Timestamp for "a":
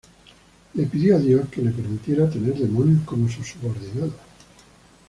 1.15-1.19